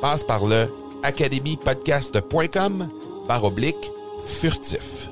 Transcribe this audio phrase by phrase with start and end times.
[0.00, 0.66] Passe par le
[1.02, 2.88] academypodcast.com
[3.28, 3.90] par oblique
[4.24, 5.10] furtif.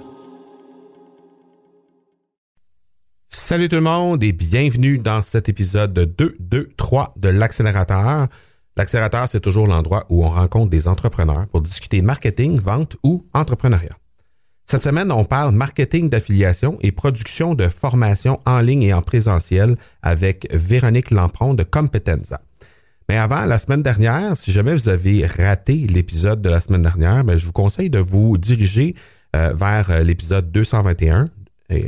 [3.28, 8.28] Salut tout le monde et bienvenue dans cet épisode 2, 2, 3 de l'accélérateur.
[8.78, 13.97] L'accélérateur, c'est toujours l'endroit où on rencontre des entrepreneurs pour discuter marketing, vente ou entrepreneuriat.
[14.64, 19.77] Cette semaine, on parle marketing d'affiliation et production de formation en ligne et en présentiel
[20.02, 22.41] avec Véronique Lampron de Competenza.
[23.09, 27.25] Mais avant, la semaine dernière, si jamais vous avez raté l'épisode de la semaine dernière,
[27.25, 28.95] ben, je vous conseille de vous diriger
[29.34, 31.25] euh, vers euh, l'épisode 221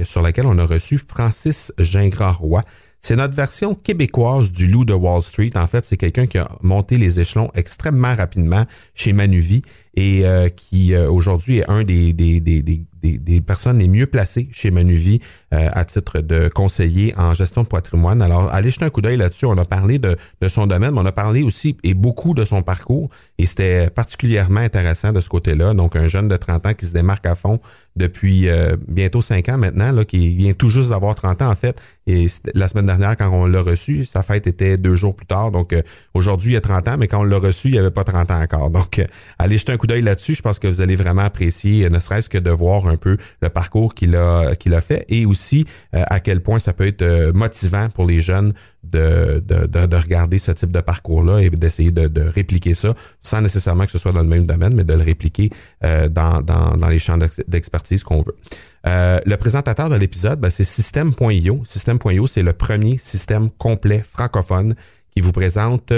[0.04, 2.60] sur lequel on a reçu Francis Gingras-Roy.
[3.00, 5.52] C'est notre version québécoise du loup de Wall Street.
[5.54, 9.62] En fait, c'est quelqu'un qui a monté les échelons extrêmement rapidement chez Manuvie
[9.94, 12.62] et euh, qui aujourd'hui est un des, des, des,
[13.02, 15.20] des, personnes les mieux placées chez Manuvie
[15.54, 18.22] euh, à titre de conseiller en gestion de patrimoine.
[18.22, 19.46] Alors, allez jeter un coup d'œil là-dessus.
[19.46, 22.44] On a parlé de, de, son domaine, mais on a parlé aussi et beaucoup de
[22.44, 23.10] son parcours.
[23.38, 25.74] Et c'était particulièrement intéressant de ce côté-là.
[25.74, 27.60] Donc, un jeune de 30 ans qui se démarque à fond
[28.00, 31.54] depuis euh, bientôt 5 ans maintenant, là, qui vient tout juste d'avoir 30 ans en
[31.54, 31.80] fait.
[32.06, 35.52] Et la semaine dernière, quand on l'a reçu, sa fête était deux jours plus tard.
[35.52, 35.82] Donc, euh,
[36.14, 38.30] aujourd'hui, il a 30 ans, mais quand on l'a reçu, il n'y avait pas 30
[38.32, 38.70] ans encore.
[38.70, 39.00] Donc,
[39.38, 40.34] allez jeter un coup d'œil là-dessus.
[40.34, 43.48] Je pense que vous allez vraiment apprécier, ne serait-ce que de voir un peu le
[43.48, 47.02] parcours qu'il a, qu'il a fait et aussi euh, à quel point ça peut être
[47.02, 48.52] euh, motivant pour les jeunes
[48.82, 53.40] de, de, de, regarder ce type de parcours-là et d'essayer de, de, répliquer ça sans
[53.40, 55.50] nécessairement que ce soit dans le même domaine, mais de le répliquer
[55.84, 58.36] euh, dans, dans, dans les champs d'expertise qu'on veut.
[58.84, 61.62] le présentateur de l'épisode, ben, c'est System.io.
[61.64, 64.74] System.io, c'est le premier système complet francophone
[65.14, 65.92] qui vous présente,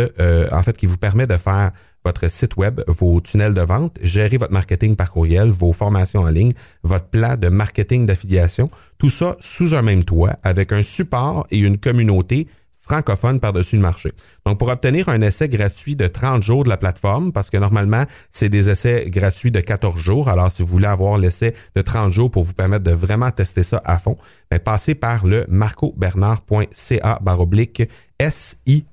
[0.51, 1.73] en fait, qui vous permet de faire
[2.05, 6.29] votre site web, vos tunnels de vente, gérer votre marketing par courriel, vos formations en
[6.29, 11.47] ligne, votre plan de marketing d'affiliation, tout ça sous un même toit avec un support
[11.51, 12.49] et une communauté
[12.83, 14.13] francophone par-dessus le marché.
[14.45, 18.05] Donc, pour obtenir un essai gratuit de 30 jours de la plateforme, parce que normalement,
[18.31, 20.29] c'est des essais gratuits de 14 jours.
[20.29, 23.63] Alors, si vous voulez avoir l'essai de 30 jours pour vous permettre de vraiment tester
[23.63, 24.19] ça à fond,
[24.51, 27.83] ben, passez par le marcobernard.ca baroblique
[28.21, 28.85] SI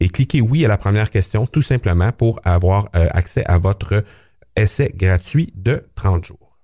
[0.00, 4.04] et cliquez oui à la première question tout simplement pour avoir euh, accès à votre
[4.56, 6.58] essai gratuit de 30 jours.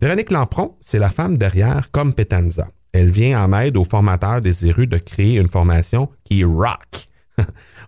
[0.00, 2.68] Véronique Lampron, c'est la femme derrière Competenza.
[2.92, 7.06] Elle vient en aide aux formateurs désireux de créer une formation qui rock.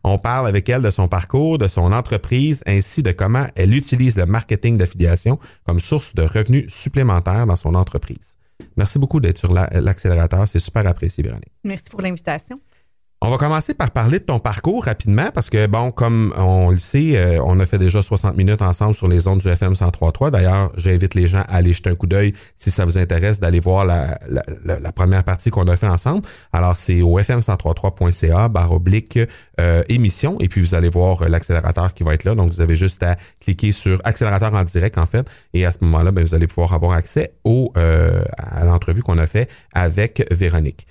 [0.04, 4.16] On parle avec elle de son parcours, de son entreprise, ainsi de comment elle utilise
[4.16, 8.36] le marketing d'affiliation comme source de revenus supplémentaires dans son entreprise.
[8.76, 10.48] Merci beaucoup d'être sur l'accélérateur.
[10.48, 11.52] C'est super apprécié, Véronique.
[11.64, 12.58] Merci pour l'invitation.
[13.26, 16.76] On va commencer par parler de ton parcours rapidement parce que, bon, comme on le
[16.76, 20.30] sait, euh, on a fait déjà 60 minutes ensemble sur les ondes du FM 103.3.
[20.30, 23.60] D'ailleurs, j'invite les gens à aller jeter un coup d'œil si ça vous intéresse d'aller
[23.60, 24.18] voir la,
[24.62, 26.20] la, première partie qu'on a fait ensemble.
[26.52, 29.18] Alors, c'est au fm133.ca barre oblique
[29.58, 32.34] euh, émission et puis vous allez voir euh, l'accélérateur qui va être là.
[32.34, 35.26] Donc, vous avez juste à cliquer sur accélérateur en direct, en fait.
[35.54, 39.26] Et à ce moment-là, ben, vous allez pouvoir avoir accès au, à l'entrevue qu'on a
[39.26, 40.86] fait avec Véronique.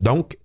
[0.00, 0.36] donc,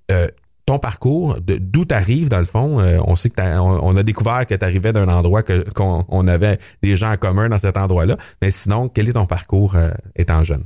[0.70, 2.80] ton parcours, d'où tu arrives dans le fond.
[2.80, 6.60] Euh, on sait que on, a découvert que tu arrivais d'un endroit que qu'on avait
[6.84, 8.18] des gens en commun dans cet endroit-là.
[8.44, 10.64] Mais sinon, quel est ton parcours euh, étant jeune?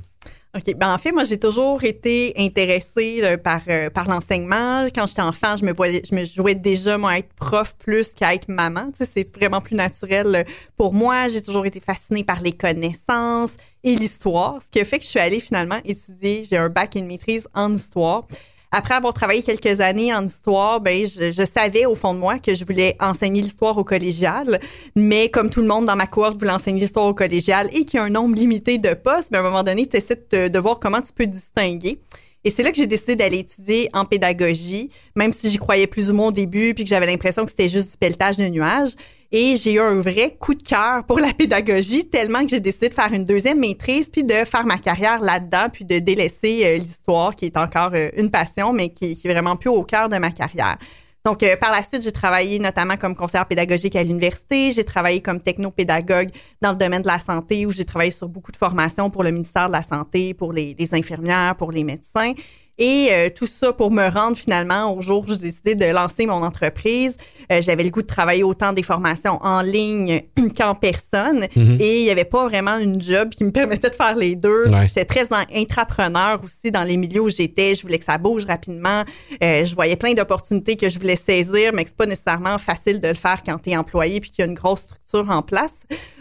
[0.58, 0.76] OK.
[0.76, 3.62] Ben en fait, moi, j'ai toujours été intéressée euh, par,
[3.94, 4.86] par l'enseignement.
[4.94, 8.34] Quand j'étais enfant, je me voyais, je me jouais déjà, moi, être prof plus qu'à
[8.34, 8.90] être maman.
[9.00, 10.46] C'est vraiment plus naturel
[10.76, 11.30] pour moi.
[11.30, 13.54] J'ai toujours été fascinée par les connaissances
[13.86, 16.46] et l'histoire, ce qui a fait que je suis allée finalement étudier.
[16.50, 18.26] J'ai un bac et une maîtrise en histoire.
[18.74, 22.56] Après avoir travaillé quelques années en histoire, ben je, savais au fond de moi que
[22.56, 24.60] je voulais enseigner l'histoire au collégial,
[24.96, 27.98] mais comme tout le monde dans ma cohorte voulait enseigner l'histoire au collégial et qu'il
[27.98, 30.48] y a un nombre limité de postes, ben à un moment donné, tu essaies de,
[30.48, 32.00] de voir comment tu peux distinguer.
[32.46, 36.10] Et c'est là que j'ai décidé d'aller étudier en pédagogie, même si j'y croyais plus
[36.10, 38.92] ou moins au début, puis que j'avais l'impression que c'était juste du pelletage de nuages.
[39.32, 42.90] Et j'ai eu un vrai coup de cœur pour la pédagogie, tellement que j'ai décidé
[42.90, 46.78] de faire une deuxième maîtrise, puis de faire ma carrière là-dedans, puis de délaisser euh,
[46.78, 50.08] l'histoire, qui est encore euh, une passion, mais qui, qui est vraiment plus au cœur
[50.10, 50.78] de ma carrière.
[51.26, 54.72] Donc, euh, par la suite, j'ai travaillé notamment comme conseillère pédagogique à l'université.
[54.72, 56.30] J'ai travaillé comme technopédagogue
[56.62, 59.32] dans le domaine de la santé où j'ai travaillé sur beaucoup de formations pour le
[59.32, 62.34] ministère de la Santé, pour les infirmières, pour les médecins.
[62.80, 66.26] Et euh, tout ça pour me rendre finalement au jour où j'ai décidé de lancer
[66.26, 67.18] mon entreprise.
[67.52, 70.22] Euh, j'avais le goût de travailler autant des formations en ligne
[70.58, 71.46] qu'en personne.
[71.56, 71.78] Mhm.
[71.80, 74.66] Et il n'y avait pas vraiment une job qui me permettait de faire les deux.
[74.86, 77.76] J'étais très intrapreneur aussi dans les milieux où j'étais.
[77.76, 79.04] Je voulais que ça bouge rapidement.
[79.44, 83.00] Euh, je voyais plein d'opportunités que je voulais saisir, mais que c'est pas nécessairement facile
[83.00, 85.44] de le faire quand tu es employé puis qu'il y a une grosse structure en
[85.44, 85.74] place.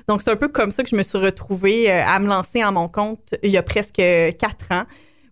[0.06, 2.72] Donc, c'est un peu comme ça que je me suis retrouvée à me lancer en
[2.72, 4.84] mon compte il y a presque quatre ans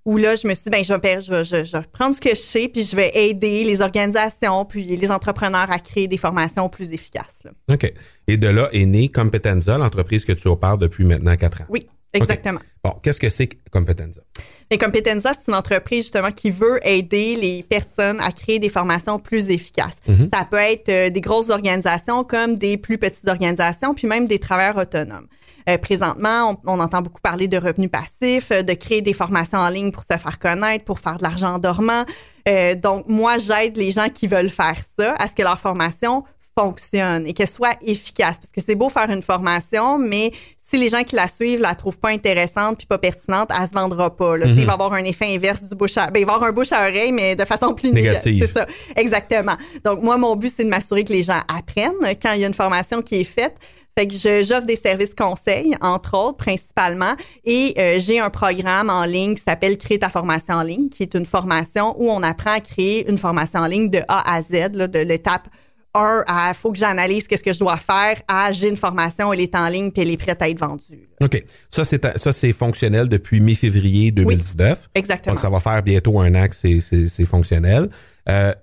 [0.05, 2.20] où là, je me suis dit, ben, je vais, je, je, je vais prendre ce
[2.20, 6.17] que je sais, puis je vais aider les organisations, puis les entrepreneurs à créer des
[6.17, 7.43] formations plus efficaces.
[7.70, 7.93] OK.
[8.26, 11.67] Et de là est née Competenza, l'entreprise que tu opères depuis maintenant quatre ans.
[11.69, 12.61] Oui, exactement.
[12.82, 14.23] Bon, qu'est-ce que c'est Competenza?
[14.70, 19.19] Et Competenza, c'est une entreprise justement qui veut aider les personnes à créer des formations
[19.19, 19.97] plus efficaces.
[20.08, 20.29] Mm-hmm.
[20.32, 24.38] Ça peut être euh, des grosses organisations comme des plus petites organisations, puis même des
[24.38, 25.26] travailleurs autonomes.
[25.69, 29.69] Euh, présentement, on, entend beaucoup parler de revenus passifs, euh, de créer des formations en
[29.69, 32.05] ligne pour se faire connaître, pour faire de l'argent dormant.
[32.49, 36.25] Euh, donc, moi, j'aide les gens qui veulent faire ça à ce que leur formation
[36.59, 38.39] fonctionne et qu'elle soit efficace.
[38.41, 40.33] Parce que c'est beau faire une formation, mais
[40.71, 43.75] si les gens qui la suivent la trouvent pas intéressante puis pas pertinente, elle se
[43.75, 44.37] vendra pas.
[44.37, 44.47] Là.
[44.47, 46.11] Il va avoir un effet inverse du bouche à...
[46.11, 48.47] Ben, il va avoir un bouche à oreille, mais de façon plus négative.
[48.47, 49.57] C'est ça, exactement.
[49.85, 52.47] Donc, moi, mon but, c'est de m'assurer que les gens apprennent quand il y a
[52.47, 53.57] une formation qui est faite.
[54.00, 57.12] Fait que j'offre des services conseils, entre autres, principalement,
[57.44, 61.02] et euh, j'ai un programme en ligne qui s'appelle Créer ta formation en ligne, qui
[61.02, 64.41] est une formation où on apprend à créer une formation en ligne de A à
[64.41, 65.49] Z, là, de l'étape
[65.93, 69.41] 1 à faut que j'analyse qu'est-ce que je dois faire à j'ai une formation, elle
[69.41, 71.11] est en ligne puis elle est prête à être vendue.
[71.23, 71.44] OK.
[71.70, 74.88] Ça, c'est, ça, c'est fonctionnel depuis mi-février 2019.
[74.94, 75.35] exactement.
[75.35, 77.91] Donc, ça va faire bientôt un an que c'est, c'est, fonctionnel.
[78.31, 78.55] Euh,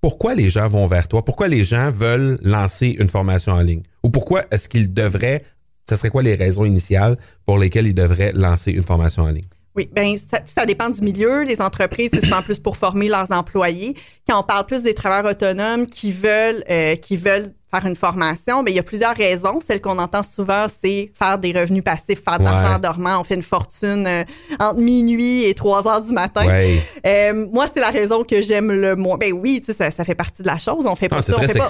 [0.00, 1.24] pourquoi les gens vont vers toi?
[1.24, 3.82] Pourquoi les gens veulent lancer une formation en ligne?
[4.02, 5.40] Ou pourquoi est-ce qu'ils devraient,
[5.88, 9.48] ce serait quoi les raisons initiales pour lesquelles ils devraient lancer une formation en ligne?
[9.76, 10.16] Oui, ben
[10.46, 11.42] ça, dépend du milieu.
[11.42, 13.94] Les entreprises, c'est souvent plus pour former leurs employés.
[14.26, 18.62] Quand on parle plus des travailleurs autonomes qui veulent euh, qui veulent faire une formation,
[18.62, 19.58] ben il y a plusieurs raisons.
[19.66, 23.20] Celle qu'on entend souvent, c'est faire des revenus passifs, faire de l'argent dormant.
[23.20, 24.24] On fait une fortune euh,
[24.60, 26.46] entre minuit et 3 heures du matin.
[27.06, 29.16] Euh, moi, c'est la raison que j'aime le moins.
[29.16, 30.86] Ben oui, ça, ça fait partie de la chose.
[30.86, 31.34] On fait pas ça.
[31.36, 31.68] On fait, pas,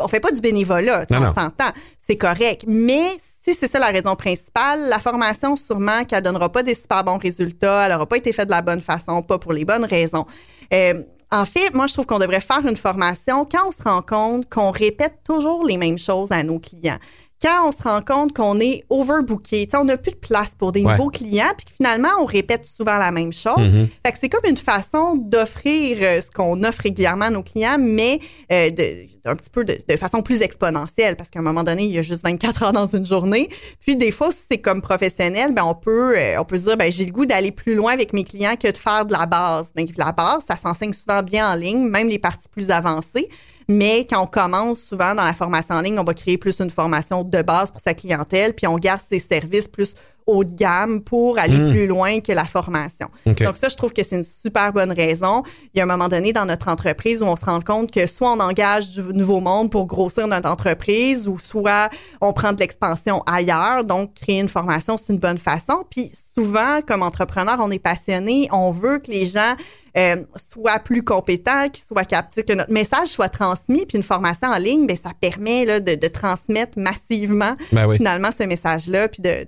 [0.00, 1.06] on, fait pas, du, bénévolat.
[1.10, 1.72] On s'entend.
[2.06, 2.64] C'est correct.
[2.66, 3.12] Mais
[3.42, 7.18] si c'est ça la raison principale, la formation, sûrement qu'elle donnera pas des super bons
[7.18, 10.26] résultats, elle n'aura pas été faite de la bonne façon, pas pour les bonnes raisons.
[10.72, 14.02] Euh, en fait, moi, je trouve qu'on devrait faire une formation quand on se rend
[14.02, 16.98] compte qu'on répète toujours les mêmes choses à nos clients
[17.40, 20.82] quand on se rend compte qu'on est overbooké, on n'a plus de place pour des
[20.82, 23.56] nouveaux clients, puis finalement, on répète souvent la même chose.
[23.58, 23.88] Mm-hmm.
[24.04, 27.76] Fait que c'est comme une façon d'offrir euh, ce qu'on offre régulièrement à nos clients,
[27.78, 28.18] mais
[28.52, 31.92] euh, de, un petit peu de, façon plus exponentielle, parce qu'à un moment donné, il
[31.92, 33.48] y a juste 24 heures dans une journée.
[33.80, 36.76] Puis des fois, si c'est comme professionnel, ben on peut euh, on peut se dire,
[36.76, 39.26] ben j'ai le goût d'aller plus loin avec mes clients que de faire de la
[39.26, 39.70] base.
[39.76, 43.28] Donc la base, ça s'enseigne souvent bien en ligne, même les parties plus avancées.
[43.68, 46.70] Mais quand on commence souvent dans la formation en ligne, on va créer plus une
[46.70, 49.94] formation de base pour sa clientèle, puis on garde ses services plus
[50.28, 51.70] haut de gamme pour aller hmm.
[51.70, 53.08] plus loin que la formation.
[53.24, 55.42] Donc ça, je trouve que c'est une super bonne raison.
[55.74, 58.06] Il y a un moment donné dans notre entreprise où on se rend compte que
[58.06, 61.88] soit on engage du nouveau monde pour grossir notre entreprise ou soit
[62.20, 63.84] on prend de l'expansion ailleurs.
[63.84, 65.84] Donc, créer une formation, c'est une bonne façon.
[65.90, 69.54] Puis souvent, comme entrepreneur, on est passionné, on veut que les gens
[69.98, 73.84] euh, soient plus compétents, qu'ils soient captifs, que notre message soit transmis.
[73.86, 78.30] Puis une formation en ligne, ben ça permet là, de, de transmettre massivement ben finalement
[78.36, 79.46] ce message-là, puis de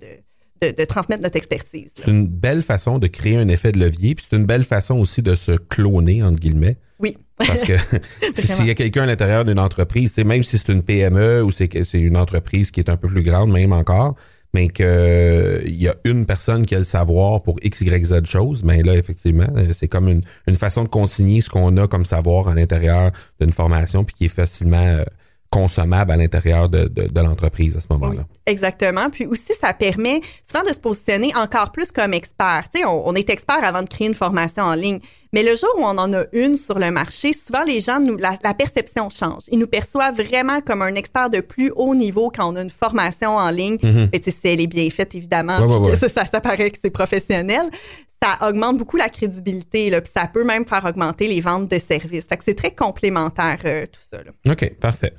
[0.62, 1.90] de, transmettre notre expertise.
[1.95, 4.99] C'est une belle façon de créer un effet de levier, puis c'est une belle façon
[4.99, 6.76] aussi de se cloner, entre guillemets.
[6.99, 7.16] Oui.
[7.38, 7.73] Parce que
[8.35, 11.71] s'il y a quelqu'un à l'intérieur d'une entreprise, même si c'est une PME ou c'est
[11.95, 14.16] une entreprise qui est un peu plus grande, même encore,
[14.52, 18.62] mais qu'il y a une personne qui a le savoir pour X, Y, Z choses,
[18.64, 22.49] mais là, effectivement, c'est comme une, une façon de consigner ce qu'on a comme savoir
[22.49, 25.04] à l'intérieur d'une formation, puis qui est facilement euh,
[25.50, 28.25] consommable à l'intérieur de, de, l'entreprise à ce moment-là.
[28.47, 29.11] exactement.
[29.11, 32.64] Puis aussi, ça permet souvent de se positionner encore plus comme expert.
[32.73, 35.00] Tu sais, on, est expert avant de créer une formation en ligne,
[35.33, 38.17] Mais le jour où on en a une sur le marché, souvent les gens, nous,
[38.17, 39.43] la, perception change.
[39.51, 42.71] Ils nous perçoivent vraiment comme un expert de plus haut niveau quand on a une
[42.71, 43.79] formation en ligne.
[43.83, 45.59] Mm si elle est bien faite, évidemment,
[45.97, 47.69] Ça, ça, paraît que c'est professionnel
[48.23, 51.79] ça augmente beaucoup la crédibilité, là, puis ça peut même faire augmenter les ventes de
[51.79, 52.27] services.
[52.27, 54.23] Fait que c'est très complémentaire euh, tout ça.
[54.23, 54.53] Là.
[54.53, 55.15] OK, parfait.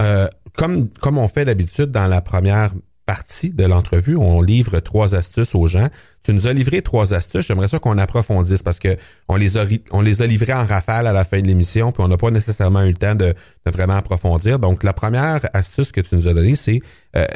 [0.00, 2.72] Euh, comme, comme on fait d'habitude dans la première
[3.10, 5.88] partie de l'entrevue, on livre trois astuces aux gens.
[6.22, 7.44] Tu nous as livré trois astuces.
[7.44, 8.96] J'aimerais ça qu'on approfondisse parce que
[9.28, 12.04] on les a on les a livrées en rafale à la fin de l'émission, puis
[12.04, 13.34] on n'a pas nécessairement eu le temps de,
[13.66, 14.60] vraiment approfondir.
[14.60, 16.78] Donc la première astuce que tu nous as donnée, c'est
[17.16, 17.26] euh,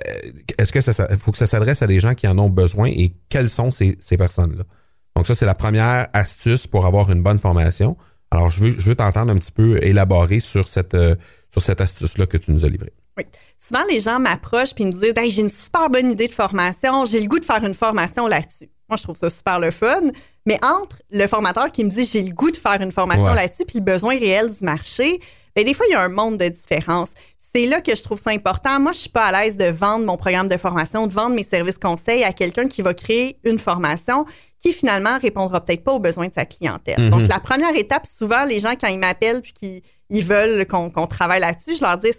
[0.59, 3.11] est-ce que ça faut que ça s'adresse à des gens qui en ont besoin et
[3.29, 4.63] quelles sont ces, ces personnes-là?
[5.17, 7.97] Donc ça, c'est la première astuce pour avoir une bonne formation.
[8.31, 11.17] Alors, je veux, je veux t'entendre un petit peu élaborer sur cette, euh,
[11.51, 12.93] sur cette astuce-là que tu nous as livrée.
[13.17, 13.25] Oui.
[13.59, 17.05] Souvent, les gens m'approchent et me disent hey, j'ai une super bonne idée de formation,
[17.05, 18.71] j'ai le goût de faire une formation là-dessus.
[18.89, 20.03] Moi, je trouve ça super le fun.
[20.47, 23.65] Mais entre le formateur qui me dit j'ai le goût de faire une formation là-dessus
[23.65, 25.19] puis le besoin réel du marché,
[25.57, 27.09] bien, des fois, il y a un monde de différence.
[27.55, 28.81] C'est là que je trouve ça important.
[28.81, 31.45] Moi, je suis pas à l'aise de vendre mon programme de formation, de vendre mes
[31.45, 34.27] services conseils à quelqu'un qui va créer une formation
[34.59, 36.99] qui finalement répondra peut-être pas aux besoins de sa clientèle.
[36.99, 37.11] Mm-hmm.
[37.11, 41.07] Donc, la première étape, souvent, les gens, quand ils m'appellent puis qu'ils ils veulent qu'on
[41.07, 42.11] travaille là-dessus, je leur dis,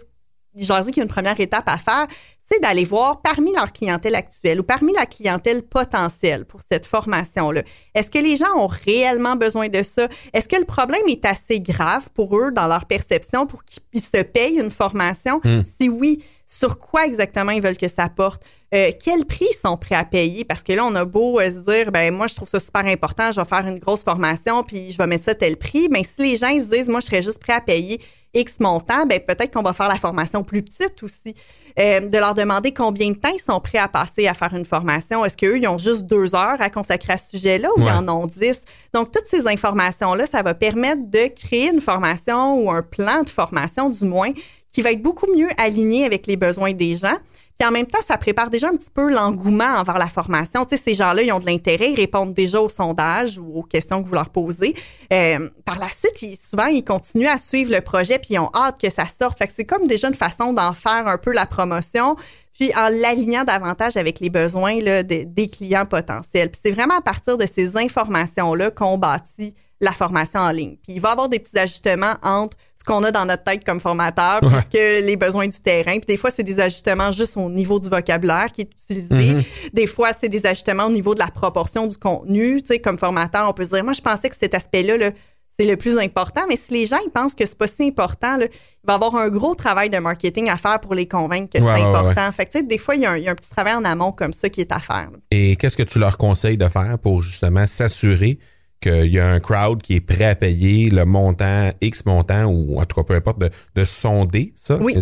[0.56, 2.06] je leur dis qu'il y a une première étape à faire,
[2.50, 7.62] c'est d'aller voir parmi leur clientèle actuelle ou parmi la clientèle potentielle pour cette formation-là.
[7.94, 10.08] Est-ce que les gens ont réellement besoin de ça?
[10.32, 14.22] Est-ce que le problème est assez grave pour eux dans leur perception pour qu'ils se
[14.22, 15.40] payent une formation?
[15.44, 15.60] Mm.
[15.80, 19.76] Si oui, sur quoi exactement ils veulent que ça porte, euh, quel prix ils sont
[19.76, 22.34] prêts à payer, parce que là, on a beau euh, se dire, ben moi, je
[22.34, 25.34] trouve ça super important, je vais faire une grosse formation, puis je vais mettre ça
[25.34, 27.60] tel prix, mais si les gens ils se disent, moi, je serais juste prêt à
[27.60, 28.00] payer
[28.36, 31.34] X montant, ben peut-être qu'on va faire la formation plus petite aussi.
[31.78, 34.64] Euh, de leur demander combien de temps ils sont prêts à passer à faire une
[34.64, 35.24] formation.
[35.24, 38.08] Est-ce qu'eux, ils ont juste deux heures à consacrer à ce sujet-là ou ils en
[38.08, 38.60] ont dix?
[38.94, 43.28] Donc, toutes ces informations-là, ça va permettre de créer une formation ou un plan de
[43.28, 44.30] formation, du moins,
[44.76, 47.16] qui va être beaucoup mieux aligné avec les besoins des gens.
[47.58, 50.66] Puis en même temps, ça prépare déjà un petit peu l'engouement envers la formation.
[50.66, 54.02] Tu ces gens-là, ils ont de l'intérêt, ils répondent déjà aux sondages ou aux questions
[54.02, 54.76] que vous leur posez.
[55.14, 58.78] Euh, par la suite, souvent, ils continuent à suivre le projet puis ils ont hâte
[58.78, 59.42] que ça sorte.
[59.56, 62.16] C'est comme déjà une façon d'en faire un peu la promotion
[62.52, 66.50] puis en l'alignant davantage avec les besoins des clients potentiels.
[66.62, 70.76] C'est vraiment à partir de ces informations-là qu'on bâtit la formation en ligne.
[70.82, 73.80] Puis il va y avoir des petits ajustements entre qu'on a dans notre tête comme
[73.80, 75.92] formateur, puisque les besoins du terrain.
[75.98, 79.34] Puis des fois, c'est des ajustements juste au niveau du vocabulaire qui est utilisé.
[79.34, 79.44] Mm-hmm.
[79.74, 82.62] Des fois, c'est des ajustements au niveau de la proportion du contenu.
[82.62, 85.10] Tu sais, comme formateur, on peut se dire, moi, je pensais que cet aspect-là, là,
[85.58, 86.42] c'est le plus important.
[86.48, 88.96] Mais si les gens ils pensent que c'est pas si important, là, il va y
[88.96, 92.30] avoir un gros travail de marketing à faire pour les convaincre que c'est important.
[92.32, 94.32] fait que, tu sais, des fois, il y, a un, petit travail en amont comme
[94.32, 95.08] ça qui est à faire.
[95.30, 98.38] Et qu'est-ce que tu leur conseilles de faire pour justement s'assurer
[98.80, 102.78] qu'il y a un crowd qui est prêt à payer le montant, X montant, ou
[102.78, 104.78] en tout cas, peu importe, de, sonder ça.
[104.80, 104.94] Oui.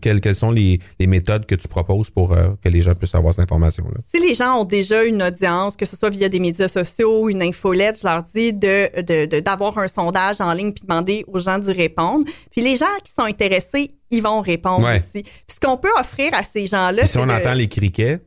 [0.00, 3.34] Quelles, quelles sont les, méthodes que tu proposes pour euh, que les gens puissent avoir
[3.34, 4.00] cette information-là?
[4.14, 7.42] Si les gens ont déjà une audience, que ce soit via des médias sociaux, une
[7.42, 11.72] infolette, je leur dis de, d'avoir un sondage en ligne puis demander aux gens d'y
[11.72, 12.24] répondre.
[12.50, 15.22] Puis les gens qui sont intéressés, ils vont répondre aussi.
[15.22, 18.20] Puis ce qu'on peut offrir à ces gens-là, Si on entend les criquets?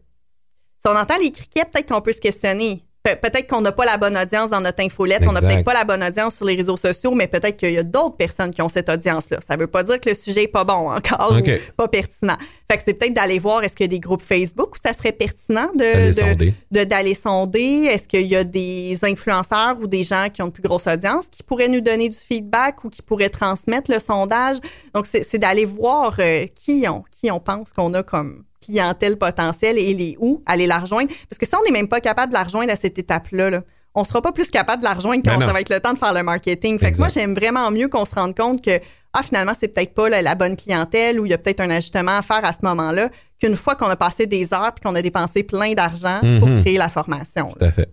[0.82, 2.84] Si on entend les criquets, peut-être qu'on peut se questionner
[3.16, 5.84] peut-être qu'on n'a pas la bonne audience dans notre infolette, on n'a peut-être pas la
[5.84, 8.70] bonne audience sur les réseaux sociaux, mais peut-être qu'il y a d'autres personnes qui ont
[8.70, 9.40] cette audience-là.
[9.46, 11.42] Ça ne veut pas dire que le sujet n'est pas bon encore ou
[11.78, 12.38] pas pertinent.
[12.70, 14.94] Fait que c'est peut-être d'aller voir est-ce qu'il y a des groupes Facebook où ça
[14.94, 17.90] serait pertinent de d'aller sonder.
[17.92, 21.28] Est-ce qu'il y a des influenceurs ou des gens qui ont une plus grosse audience
[21.30, 24.58] qui pourraient nous donner du feedback ou qui pourraient transmettre le sondage?
[24.94, 29.78] Donc c'est d'aller voir euh, qui on qui on pense qu'on a comme clientèle potentielle
[29.78, 31.10] et les où aller la rejoindre.
[31.30, 33.62] Parce que si on n'est même pas capable de la rejoindre à cette étape-là, là,
[33.96, 35.94] on sera pas plus capable de la rejoindre quand ben ça va être le temps
[35.94, 36.80] de faire le marketing.
[36.80, 38.80] Fait que moi, j'aime vraiment mieux qu'on se rende compte que
[39.14, 42.18] ah, finalement, c'est peut-être pas la, bonne clientèle ou il y a peut-être un ajustement
[42.18, 43.10] à faire à ce moment-là
[43.42, 46.62] qu'une fois qu'on a passé des heures et qu'on a dépensé plein d'argent pour mhm.
[46.62, 47.48] créer la formation.
[47.48, 47.90] Tout à fait.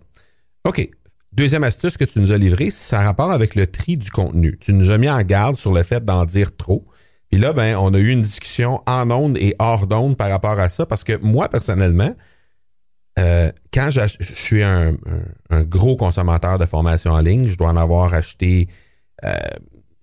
[0.65, 0.87] OK.
[1.31, 4.57] Deuxième astuce que tu nous as livrée, ça a rapport avec le tri du contenu.
[4.59, 6.85] Tu nous as mis en garde sur le fait d'en dire trop.
[7.29, 10.59] Puis là, ben, on a eu une discussion en ondes et hors d'ondes par rapport
[10.59, 12.15] à ça, parce que moi, personnellement,
[13.19, 14.93] euh, quand je suis un,
[15.63, 18.67] gros consommateur de formation en ligne, je dois en avoir acheté,
[19.23, 19.33] euh,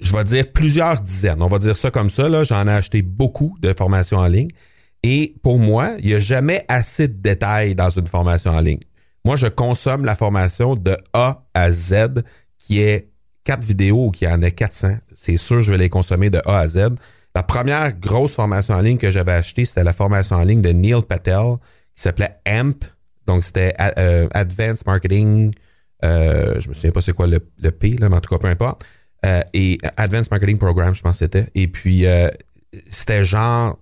[0.00, 1.42] je vais dire plusieurs dizaines.
[1.42, 2.28] On va dire ça comme ça.
[2.28, 4.48] Là, j'en ai acheté beaucoup de formations en ligne.
[5.02, 8.80] Et pour moi, il n'y a jamais assez de détails dans une formation en ligne.
[9.24, 12.22] Moi, je consomme la formation de A à Z,
[12.58, 13.10] qui est
[13.44, 14.96] quatre vidéos qui en est 400.
[15.14, 16.96] C'est sûr, je vais les consommer de A à Z.
[17.34, 20.70] La première grosse formation en ligne que j'avais achetée, c'était la formation en ligne de
[20.70, 21.56] Neil Patel
[21.94, 22.84] qui s'appelait AMP.
[23.26, 25.52] Donc, c'était euh, Advanced Marketing
[26.04, 28.48] Euh, je me souviens pas c'est quoi le, le, P, mais en tout cas, peu
[28.48, 28.84] importe.
[29.24, 31.46] Euh, et Advanced Marketing Program, je pense que c'était.
[31.54, 32.28] Et puis, euh,
[32.88, 33.78] c'était genre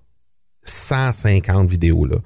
[0.65, 2.19] 150 vidéos, là.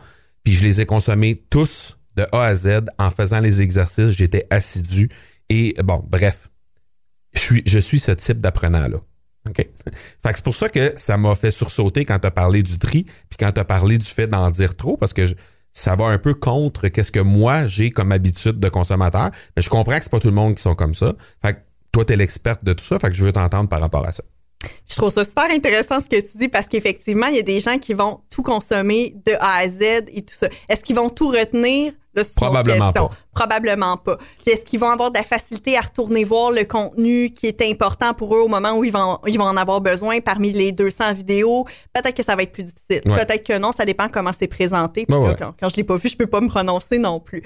[0.44, 4.10] Puis je les ai consommées tous de A à Z en faisant les exercices.
[4.10, 5.08] J'étais assidu.
[5.48, 6.50] Et bon, bref,
[7.36, 8.98] je suis, ce type d'apprenant-là.
[9.54, 12.78] Fait que c'est pour ça que ça m'a fait sursauter quand tu as parlé du
[12.78, 15.26] tri, puis quand tu as parlé du fait d'en dire trop, parce que
[15.72, 19.30] ça va un peu contre qu'est-ce que moi j'ai comme habitude de consommateur.
[19.54, 21.14] Mais je comprends que c'est pas tout le monde qui sont comme ça.
[21.44, 21.58] Fait que
[21.92, 24.12] toi, tu es l'experte de tout ça, fait que je veux t'entendre par rapport à
[24.12, 24.24] ça.
[24.88, 27.60] Je trouve ça super intéressant ce que tu dis parce qu'effectivement, il y a des
[27.60, 30.48] gens qui vont tout consommer de A à Z et tout ça.
[30.68, 31.92] Est-ce qu'ils vont tout retenir?
[32.36, 33.10] Probablement pas.
[33.34, 34.16] Probablement pas.
[34.42, 37.62] Puis est-ce qu'ils vont avoir de la facilité à retourner voir le contenu qui est
[37.62, 40.72] important pour eux au moment où ils vont, ils vont en avoir besoin parmi les
[40.72, 41.66] 200 vidéos?
[41.92, 43.02] Peut-être que ça va être plus difficile.
[43.04, 45.04] Peut-être que non, ça dépend comment c'est présenté.
[45.06, 47.42] Puis quand, quand, je l'ai pas vu, je peux pas me prononcer non plus.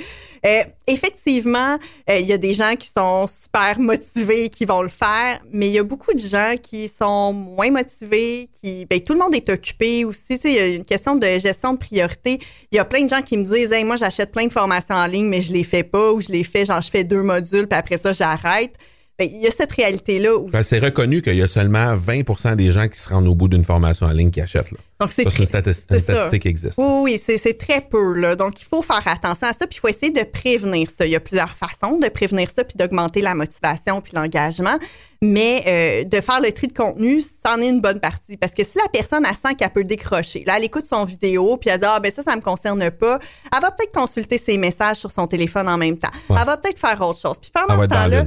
[0.47, 1.79] Euh, effectivement,
[2.09, 5.69] euh, il y a des gens qui sont super motivés, qui vont le faire, mais
[5.69, 9.35] il y a beaucoup de gens qui sont moins motivés, qui, ben, tout le monde
[9.35, 10.41] est occupé aussi.
[10.45, 12.39] Il y a une question de gestion de priorité.
[12.73, 14.95] Il y a plein de gens qui me disent, hey, moi, j'achète plein de formations
[14.95, 17.23] en ligne, mais je les fais pas ou je les fais, genre, je fais deux
[17.23, 18.75] modules, puis après ça, j'arrête.
[19.21, 20.39] Ben, il y a cette réalité-là.
[20.51, 23.49] Ben, c'est reconnu qu'il y a seulement 20% des gens qui se rendent au bout
[23.49, 24.71] d'une formation en ligne qui achètent.
[24.71, 24.79] Là.
[24.99, 26.79] Donc, c'est une, statistique qui existe.
[26.79, 28.15] Oui, oui, c'est très peu.
[28.15, 28.35] Là.
[28.35, 31.05] Donc, il faut faire attention à ça, puis il faut essayer de prévenir ça.
[31.05, 34.79] Il y a plusieurs façons de prévenir ça, puis d'augmenter la motivation, puis l'engagement.
[35.21, 38.39] Mais euh, de faire le tri de contenu, c'en est une bonne partie.
[38.39, 41.59] Parce que si la personne, elle sent qu'elle peut décrocher, là, elle écoute son vidéo,
[41.59, 43.19] puis elle dit, ah, ben ça, ça me concerne pas,
[43.55, 46.09] elle va peut-être consulter ses messages sur son téléphone en même temps.
[46.31, 47.39] Elle va peut-être faire autre chose.
[47.39, 48.25] Puis pendant ce temps-là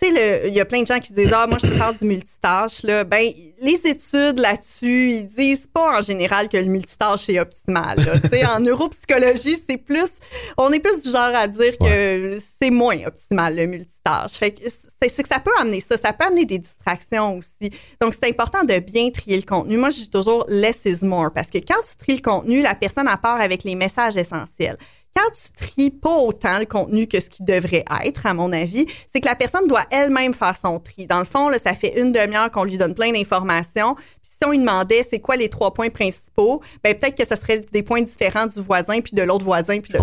[0.00, 1.94] tu sais, il y a plein de gens qui disent Ah, moi, je peux faire
[1.94, 2.82] du multitâche.
[2.82, 3.04] Là.
[3.04, 7.98] Ben, les études là-dessus, ils disent pas en général que le multitâche est optimal.
[8.30, 10.12] Sais, en neuropsychologie, c'est plus.
[10.58, 14.32] On est plus du genre à dire que c'est moins optimal, le multitâche.
[14.32, 14.62] Fait que
[15.08, 15.96] c'est que ça peut amener ça.
[15.96, 17.70] Ça peut amener des distractions aussi.
[18.00, 19.76] Donc, c'est important de bien trier le contenu.
[19.78, 22.74] Moi, je dis toujours less is more parce que quand tu tries le contenu, la
[22.74, 24.76] personne à part avec les messages essentiels
[25.16, 28.86] quand tu tries pas autant le contenu que ce qui devrait être, à mon avis,
[29.12, 31.06] c'est que la personne doit elle-même faire son tri.
[31.06, 33.94] Dans le fond, là, ça fait une demi-heure qu'on lui donne plein d'informations.
[33.94, 37.40] Puis si on lui demandait c'est quoi les trois points principaux, ben peut-être que ce
[37.40, 39.80] serait des points différents du voisin puis de l'autre voisin.
[39.80, 39.94] Puis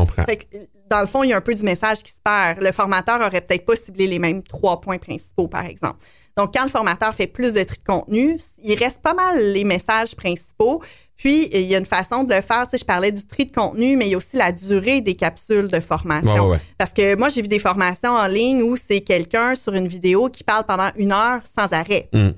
[0.90, 2.62] dans le fond, il y a un peu du message qui se perd.
[2.62, 6.00] Le formateur aurait peut-être pas ciblé les mêmes trois points principaux, par exemple.
[6.36, 9.64] Donc, quand le formateur fait plus de tri de contenu, il reste pas mal les
[9.64, 10.82] messages principaux.
[11.18, 12.68] Puis, il y a une façon de le faire.
[12.68, 15.02] Tu sais, je parlais du tri de contenu, mais il y a aussi la durée
[15.02, 16.58] des capsules de formation.
[16.78, 20.30] Parce que moi, j'ai vu des formations en ligne où c'est quelqu'un sur une vidéo
[20.30, 22.10] qui parle pendant une heure sans arrêt.
[22.14, 22.30] Mm.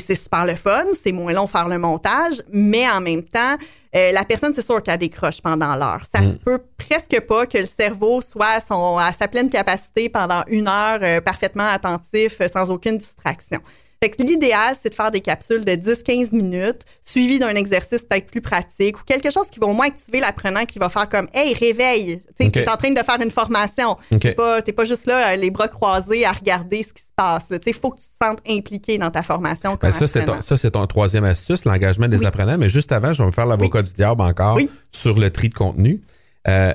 [0.00, 3.56] C'est super le fun, c'est moins long faire le montage, mais en même temps,
[3.94, 6.00] euh, la personne, c'est sûr qu'elle décroche pendant l'heure.
[6.14, 6.32] Ça mm.
[6.32, 11.00] se peut presque pas que le cerveau soit à sa pleine capacité pendant une heure,
[11.02, 13.60] euh, parfaitement attentif, sans aucune distraction.
[14.02, 18.32] Fait que l'idéal, c'est de faire des capsules de 10-15 minutes, suivies d'un exercice peut-être
[18.32, 21.28] plus pratique ou quelque chose qui va au moins activer l'apprenant qui va faire comme
[21.32, 22.20] Hey, réveille!
[22.36, 23.96] Tu es en train de faire une formation.
[24.10, 27.14] Tu T'es pas, pas juste là, euh, les bras croisés à regarder ce qui se
[27.14, 27.44] passe.
[27.64, 29.78] Il faut que tu te sentes impliqué dans ta formation.
[29.80, 32.58] Ben ça, c'est ton, ça, c'est ton troisième astuce, l'engagement des apprenants.
[32.58, 34.58] Mais juste avant, je vais me faire l'avocat du diable encore
[34.90, 36.02] sur le tri de contenu.
[36.48, 36.72] Euh,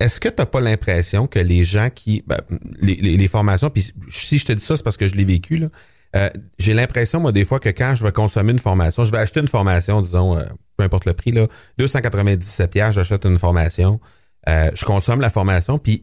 [0.00, 2.24] est-ce que tu n'as pas l'impression que les gens qui.
[2.26, 2.40] Ben,
[2.80, 5.56] les, les, formations, puis si je te dis ça, c'est parce que je l'ai vécu,
[5.56, 5.68] là.
[6.14, 9.18] Euh, j'ai l'impression, moi, des fois, que quand je vais consommer une formation, je vais
[9.18, 10.44] acheter une formation, disons, euh,
[10.76, 11.46] peu importe le prix, là,
[11.78, 14.00] 297 pièces, j'achète une formation,
[14.48, 16.00] euh, je consomme la formation, puis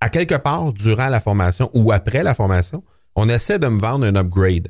[0.00, 2.82] à quelque part, durant la formation ou après la formation,
[3.14, 4.68] on essaie de me vendre un upgrade,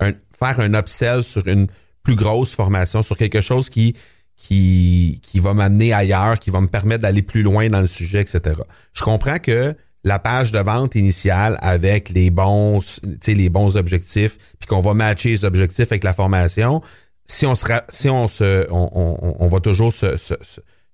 [0.00, 1.66] faire un upsell sur une
[2.02, 3.94] plus grosse formation, sur quelque chose qui,
[4.36, 8.20] qui, qui va m'amener ailleurs, qui va me permettre d'aller plus loin dans le sujet,
[8.20, 8.56] etc.
[8.92, 12.80] Je comprends que la page de vente initiale avec les bons,
[13.26, 16.82] les bons objectifs, puis qu'on va matcher les objectifs avec la formation,
[17.26, 20.34] si on se, si on se, on, on, va toujours se, se,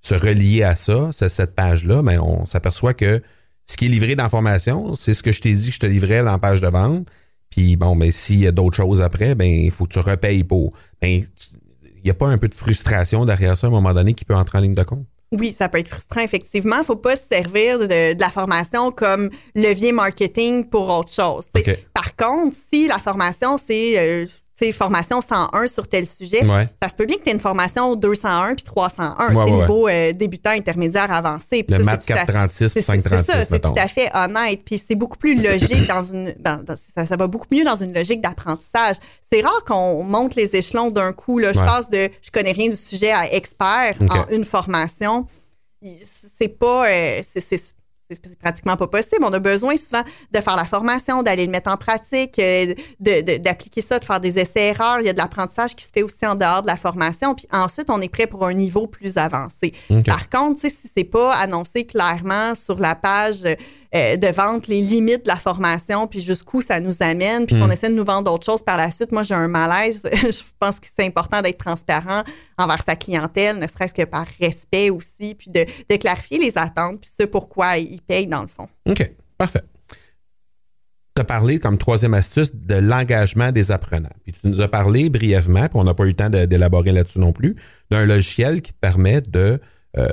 [0.01, 3.21] se, relier à ça, cette page-là, mais on s'aperçoit que
[3.67, 5.81] ce qui est livré dans la formation, c'est ce que je t'ai dit que je
[5.81, 7.07] te livrais dans la page de vente.
[7.51, 10.45] Puis bon, mais s'il y a d'autres choses après, ben il faut que tu repayes
[10.45, 10.73] pour.
[11.03, 11.23] Ben,
[11.83, 14.25] il n'y a pas un peu de frustration derrière ça à un moment donné qui
[14.25, 15.07] peut entrer en ligne de compte?
[15.33, 16.77] Oui, ça peut être frustrant, effectivement.
[16.77, 21.45] Il ne faut pas se servir de, la formation comme levier marketing pour autre chose.
[21.95, 24.27] Par contre, si la formation, c'est euh,
[24.73, 26.41] formation 101 sur tel sujet,
[26.83, 29.17] ça se peut bien que tu aies une formation 201 puis 301.
[29.29, 31.65] c'est niveau euh, débutant, intermédiaire, avancé.
[31.69, 34.61] Le maths 436 ou 536, C'est tout à fait honnête.
[34.65, 36.35] Puis c'est beaucoup plus logique dans une...
[36.97, 38.97] ça, va beaucoup mieux dans une logique d'apprentissage.
[39.33, 41.39] C'est rare qu'on monte les échelons d'un coup.
[41.39, 41.53] Là.
[41.53, 45.27] Je passe de je connais rien du sujet à expert en une formation.
[46.39, 46.89] C'est pas...
[46.91, 47.61] Euh, c'est
[48.41, 49.23] pratiquement pas possible.
[49.23, 53.83] On a besoin souvent de faire la formation, d'aller le mettre en pratique, euh, d'appliquer
[53.83, 55.01] ça, de faire des essais-erreurs.
[55.01, 57.35] Il y a de l'apprentissage qui se fait aussi en dehors de la formation.
[57.35, 59.73] Puis ensuite, on est prêt pour un niveau plus avancé.
[60.07, 63.43] Par contre, si c'est pas annoncé clairement sur la page
[63.93, 67.67] euh, de vente les limites de la formation, puis jusqu'où ça nous amène, puis qu'on
[67.67, 67.73] hmm.
[67.73, 69.11] essaie de nous vendre d'autres choses par la suite.
[69.11, 70.03] Moi, j'ai un malaise.
[70.13, 72.23] je pense que c'est important d'être transparent
[72.57, 77.11] envers sa clientèle, ne serait-ce que par respect aussi, puis de, clarifier les attentes, puis
[77.21, 78.69] ce pourquoi ils payent dans le fond.
[78.89, 79.63] OK, parfait.
[81.17, 84.09] Tu as parlé comme troisième astuce de l'engagement des apprenants.
[84.23, 87.19] Puis tu nous as parlé brièvement, puis on n'a pas eu le temps d'élaborer là-dessus
[87.19, 87.57] non plus,
[87.91, 89.61] d'un logiciel qui te permet de
[89.99, 90.07] euh,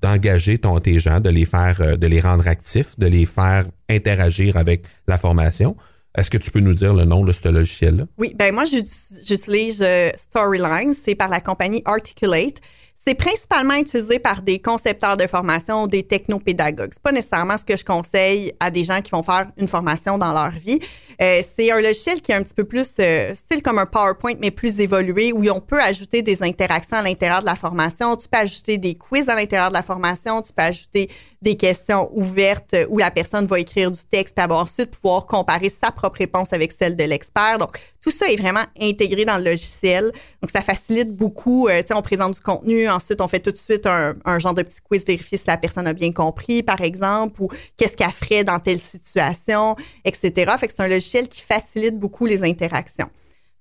[0.00, 3.64] d'engager ton, tes gens, de les faire, euh, de les rendre actifs, de les faire
[3.88, 5.76] interagir avec la formation.
[6.16, 8.04] Est-ce que tu peux nous dire le nom de ce logiciel-là?
[8.18, 10.94] Oui, ben moi, j'utilise euh, Storyline.
[10.94, 12.60] C'est par la compagnie Articulate.
[13.06, 16.90] C'est principalement utilisé par des concepteurs de formation ou des technopédagogues.
[16.92, 20.18] C'est pas nécessairement ce que je conseille à des gens qui vont faire une formation
[20.18, 20.80] dans leur vie.
[21.22, 24.34] Euh, c'est un logiciel qui est un petit peu plus euh, style comme un PowerPoint,
[24.40, 28.16] mais plus évolué, où on peut ajouter des interactions à l'intérieur de la formation.
[28.16, 30.40] Tu peux ajouter des quiz à l'intérieur de la formation.
[30.40, 31.10] Tu peux ajouter
[31.42, 35.90] des questions ouvertes où la personne va écrire du texte et ensuite pouvoir comparer sa
[35.90, 37.58] propre réponse avec celle de l'expert.
[38.02, 40.04] Tout ça est vraiment intégré dans le logiciel.
[40.40, 41.68] Donc, ça facilite beaucoup.
[41.68, 42.88] Euh, tu sais, on présente du contenu.
[42.88, 45.86] Ensuite, on fait tout de suite un, genre de petit quiz vérifier si la personne
[45.86, 50.52] a bien compris, par exemple, ou qu'est-ce qu'elle ferait dans telle situation, etc.
[50.58, 53.10] Fait que c'est un logiciel qui facilite beaucoup les interactions.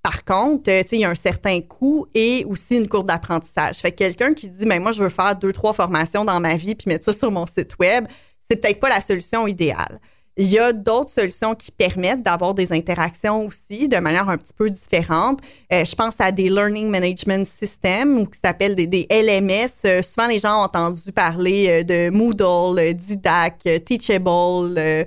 [0.01, 3.77] Par contre, euh, il y a un certain coût et aussi une courbe d'apprentissage.
[3.77, 6.55] Fait que quelqu'un qui dit, mais moi, je veux faire deux, trois formations dans ma
[6.55, 8.05] vie puis mettre ça sur mon site web,
[8.49, 9.99] c'est peut-être pas la solution idéale.
[10.41, 14.53] Il y a d'autres solutions qui permettent d'avoir des interactions aussi de manière un petit
[14.55, 15.41] peu différente.
[15.73, 19.69] Euh, je pense à des Learning Management Systems ou qui s'appellent des, LMS.
[19.83, 25.05] Euh, souvent, les gens ont entendu parler de Moodle, Didac, Teachable,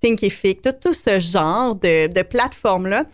[0.00, 3.04] Thinkific, tout, tout ce genre de, de plateformes-là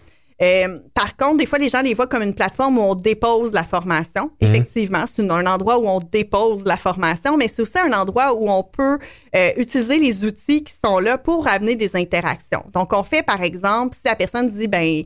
[0.42, 3.52] euh, par contre, des fois, les gens les voient comme une plateforme où on dépose
[3.52, 4.30] la formation.
[4.40, 4.48] Mhm.
[4.48, 8.48] Effectivement, c'est un endroit où on dépose la formation, mais c'est aussi un endroit où
[8.48, 8.98] on peut
[9.36, 12.64] euh, utiliser les outils qui sont là pour amener des interactions.
[12.72, 15.02] Donc, on fait, par exemple, si la personne dit, ben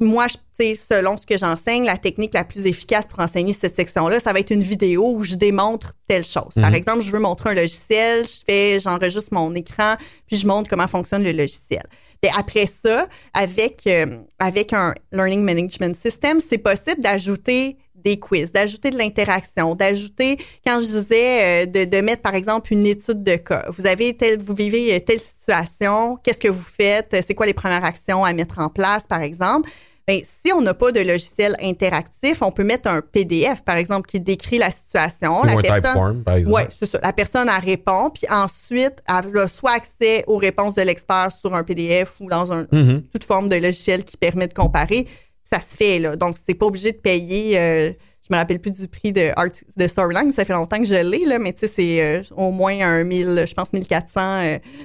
[0.00, 0.26] moi,
[0.58, 4.40] selon ce que j'enseigne, la technique la plus efficace pour enseigner cette section-là, ça va
[4.40, 6.54] être une vidéo où je démontre telle chose.
[6.54, 6.74] Par mhm.
[6.74, 10.88] exemple, je veux montrer un logiciel, je fais, j'enregistre mon écran, puis je montre comment
[10.88, 11.82] fonctionne le logiciel.
[12.28, 18.90] Après ça, avec, euh, avec un Learning Management System, c'est possible d'ajouter des quiz, d'ajouter
[18.90, 23.66] de l'interaction, d'ajouter, quand je disais, euh, de, mettre par exemple une étude de cas.
[23.76, 28.24] Vous avez vous vivez telle situation, qu'est-ce que vous faites, c'est quoi les premières actions
[28.24, 29.68] à mettre en place, par exemple?
[30.06, 34.08] Ben, si on n'a pas de logiciel interactif, on peut mettre un PDF, par exemple,
[34.08, 35.40] qui décrit la situation.
[35.40, 36.56] Ou la un personne, type par exemple.
[36.56, 36.98] Oui, c'est ça.
[37.02, 41.54] La personne, elle répond, puis ensuite, elle a soit accès aux réponses de l'expert sur
[41.54, 43.02] un PDF ou dans un, mm-hmm.
[43.12, 45.06] toute forme de logiciel qui permet de comparer.
[45.50, 46.16] Ça se fait, là.
[46.16, 47.58] Donc, c'est pas obligé de payer...
[47.58, 47.92] Euh,
[48.30, 51.02] je me rappelle plus du prix de, Art, de Storyline, ça fait longtemps que je
[51.02, 54.20] l'ai, là, mais tu sais, c'est euh, au moins un 1000, je pense 1400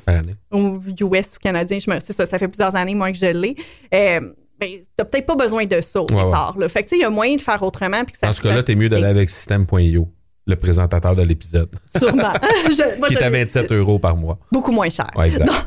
[0.10, 1.78] euh, au US ou canadien.
[1.80, 3.56] Je me, ça, ça fait plusieurs années, moi, que je l'ai.
[3.94, 6.56] Euh, ben, t'as peut-être pas besoin de ça au départ.
[6.70, 8.04] Fait que, il y a moyen de faire autrement.
[8.06, 10.08] Puis Dans ce cas-là, t'es mieux d'aller avec System.io,
[10.48, 11.70] le présentateur de l'épisode.
[11.98, 12.34] Sûrement.
[13.08, 14.38] qui est à 27 euros par mois.
[14.52, 15.10] Beaucoup moins cher.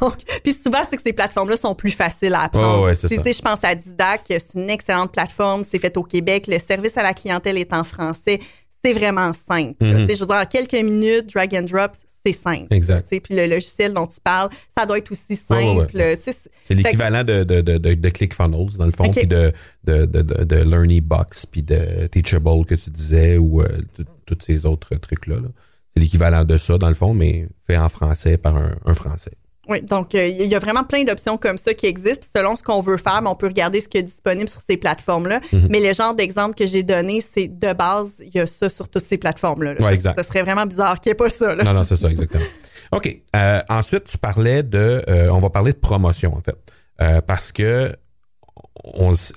[0.00, 2.84] Donc, puis souvent, c'est que ces plateformes-là sont plus faciles à apprendre.
[2.84, 3.22] ouais, c'est ça.
[3.24, 5.64] je pense à Didac, c'est une excellente plateforme.
[5.70, 6.46] C'est fait au Québec.
[6.48, 8.40] Le service à la clientèle est en français.
[8.84, 9.82] C'est vraiment simple.
[9.82, 10.14] Mm-hmm.
[10.14, 11.92] Je veux dire, en quelques minutes, drag and drop,
[12.24, 12.66] c'est simple.
[12.72, 13.08] Exact.
[13.08, 15.86] Puis le logiciel dont tu parles, ça doit être aussi simple.
[15.92, 19.52] c'est l'équivalent de, de, de, de, ClickFunnels, dans le fond, puis de,
[19.84, 23.68] de, de, Learning Box, puis de Teachable que tu disais, ou euh,
[24.26, 25.36] tous ces autres trucs-là.
[25.94, 29.32] C'est l'équivalent de ça, dans le fond, mais fait en français par un Français.
[29.68, 32.26] Oui, donc euh, il y a vraiment plein d'options comme ça qui existent.
[32.34, 35.40] Selon ce qu'on veut faire, on peut regarder ce qui est disponible sur ces plateformes-là.
[35.52, 35.68] Mhm.
[35.70, 38.88] Mais le genre d'exemple que j'ai donné, c'est de base, il y a ça sur
[38.88, 39.74] toutes ces plateformes-là.
[39.80, 40.16] Ouais, exact.
[40.18, 41.54] Ça serait vraiment bizarre qu'il n'y ait pas ça.
[41.54, 41.64] Là.
[41.64, 42.44] Non, non, c'est ça, exactement.
[42.92, 43.18] OK.
[43.36, 45.04] Euh, ensuite, tu parlais de...
[45.08, 47.22] Euh, on va parler de promotion, en fait.
[47.26, 47.94] parce que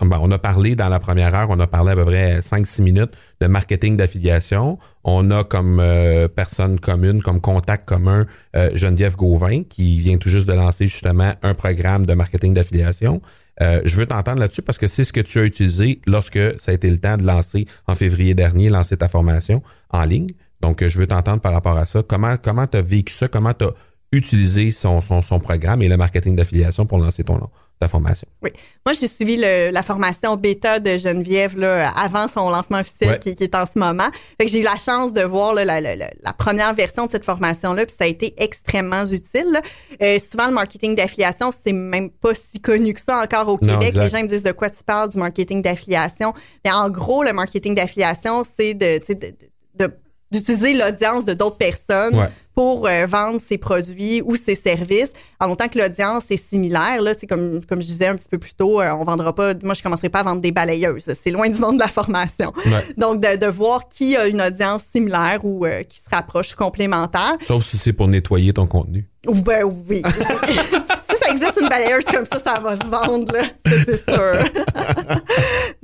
[0.02, 2.82] ben, on, a parlé dans la première heure, on a parlé à peu près 5-6
[2.82, 4.78] minutes de marketing d'affiliation.
[5.04, 8.26] On a comme euh, personne commune, comme contact commun,
[8.56, 13.22] euh, Geneviève Gauvin, qui vient tout juste de lancer justement un programme de marketing d'affiliation.
[13.62, 16.72] Euh, je veux t'entendre là-dessus parce que c'est ce que tu as utilisé lorsque ça
[16.72, 20.28] a été le temps de lancer en février dernier, lancer ta formation en ligne.
[20.62, 22.04] Donc, je veux t'entendre par rapport à ça.
[22.08, 23.28] Comment comment tu as vécu ça?
[23.28, 23.66] Comment tu
[24.12, 27.39] utiliser son, son, son programme et le marketing d'affiliation pour lancer ton,
[27.80, 28.28] ta formation.
[28.43, 28.50] Oui.
[28.86, 33.19] Moi, j'ai suivi le, la formation bêta de Geneviève là, avant son lancement officiel Ouais.
[33.19, 34.08] qui, qui est en ce moment.
[34.38, 37.06] Fait que j'ai eu la chance de voir là, la, la, la- la première version
[37.06, 39.60] de cette formation-là, puis ça a été extrêmement utile.
[40.02, 43.95] Euh, souvent, le marketing d'affiliation, c'est même pas si connu que ça encore au Québec.
[43.95, 46.34] Les gens me disent de quoi tu parles du marketing d'affiliation?
[46.65, 49.93] Mais en gros, le marketing d'affiliation, c'est de, tu sais, de, de- de-
[50.32, 52.30] d'utiliser l'audience de d'autres personnes Ouais.
[52.56, 57.02] Pour euh, vendre ses produits ou ses services, en autant que l'audience est similaire.
[57.02, 59.54] Là, c'est comme, comme je disais un petit peu plus tôt, euh, on vendra pas,
[59.64, 61.06] moi je commencerai pas à vendre des balayeuses.
[61.22, 62.52] C'est loin du monde de la formation.
[62.66, 62.86] Ouais.
[62.98, 67.36] Donc, de, de voir qui a une audience similaire ou euh, qui se rapproche complémentaire.
[67.44, 69.08] Sauf si c'est pour nettoyer ton contenu.
[69.28, 70.02] Ben oui.
[70.10, 73.44] si ça existe une balayeuse comme ça, ça va se vendre, là.
[73.66, 74.40] C'est sûr.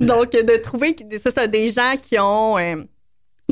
[0.00, 2.76] Donc, de trouver c'est ça, des gens qui ont euh,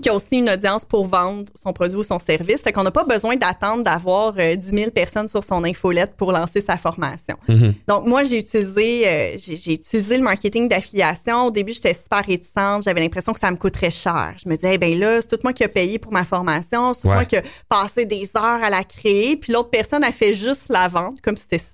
[0.03, 2.61] qui ont aussi une audience pour vendre son produit ou son service.
[2.61, 6.33] Fait qu'on n'a pas besoin d'attendre d'avoir euh, 10 000 personnes sur son infolette pour
[6.33, 7.37] lancer sa formation.
[7.89, 11.47] Donc, moi, j'ai utilisé, euh, j'ai utilisé le marketing d'affiliation.
[11.47, 12.83] Au début, j'étais super réticente.
[12.85, 14.35] J'avais l'impression que ça me coûterait cher.
[14.43, 16.93] Je me disais, eh ben là, c'est tout moi qui a payé pour ma formation.
[16.93, 17.15] C'est tout Ouais.
[17.15, 19.37] moi qui a passé des heures à la créer.
[19.37, 21.65] Puis l'autre personne a fait juste la vente, comme si c'était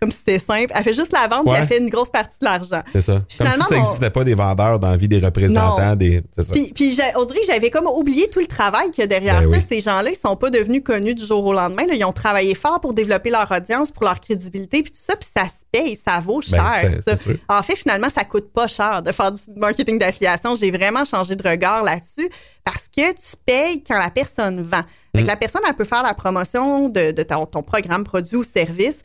[0.00, 0.72] comme si c'était simple.
[0.74, 1.54] Elle fait juste la vente, Ouais.
[1.54, 2.82] puis elle fait une grosse partie de l'argent.
[2.92, 3.12] C'est ça.
[3.14, 5.96] Comme si Finalement, ça on- n'existait pas des vendeurs dans la vie des représentants.
[5.96, 6.52] Des, c'est ça.
[6.52, 9.40] Puis, puis on dirait que j'avais comme oublié tout le travail qu'il y a derrière
[9.42, 9.58] Ben ça.
[9.58, 9.64] oui.
[9.68, 11.86] Ces gens-là, ils sont pas devenus connus du jour au lendemain.
[11.86, 11.94] là.
[11.94, 15.28] Ils ont travaillé fort pour développer leur audience, pour leur crédibilité, puis tout ça, puis
[15.36, 16.74] ça se paye, ça vaut Ben, cher.
[16.80, 17.16] c'est- ça.
[17.16, 17.38] c'est.
[17.48, 20.54] En fait, finalement, ça coûte pas cher de faire du marketing d'affiliation.
[20.54, 22.28] J'ai vraiment changé de regard là-dessus
[22.64, 24.82] parce que tu payes quand la personne vend.
[25.14, 25.28] Fait que Mm.
[25.28, 28.98] la personne, elle peut faire la promotion de, de ton, ton programme, produit ou service.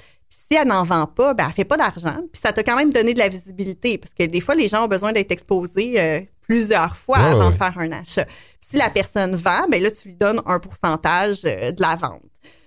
[0.49, 2.15] Si elle n'en vend pas, ben, elle fait pas d'argent.
[2.31, 4.85] Puis ça t'a quand même donné de la visibilité parce que des fois, les gens
[4.85, 7.51] ont besoin d'être exposés euh, plusieurs fois Ouais, avant ouais.
[7.53, 8.25] de faire un achat.
[8.25, 11.95] Puis si la personne vend, ben là, tu lui donnes un pourcentage euh, de la
[11.95, 12.21] vente.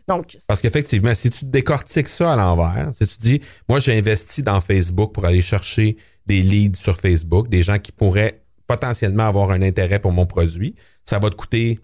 [0.08, 4.42] Donc, Parce qu'effectivement, si tu décortiques ça à l'envers, si tu dis, moi, j'ai investi
[4.42, 9.50] dans Facebook pour aller chercher des leads sur Facebook, des gens qui pourraient potentiellement avoir
[9.50, 11.80] un intérêt pour mon produit, ça va te coûter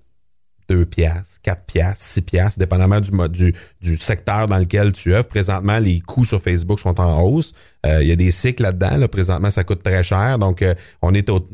[0.68, 5.28] 2 piastres, 4 piastres, 6 piastres, dépendamment du, du, secteur dans lequel tu œuvres.
[5.28, 7.52] Présentement, les coûts sur Facebook sont en hausse.
[7.86, 8.96] Euh, Il y a des cycles là-dedans.
[8.96, 9.08] Là.
[9.08, 10.38] Présentement, ça coûte très cher.
[10.38, 11.44] Donc, euh, on est au,